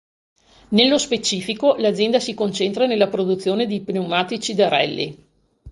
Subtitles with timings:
[0.69, 5.15] Nello specifico l'azienda si concentra nella produzione di pneumatici da rally.